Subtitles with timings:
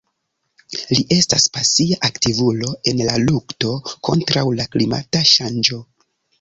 [0.95, 3.77] Li estas pasia aktivulo en la lukto
[4.11, 5.83] kontraŭ la klimata ŝanĝo.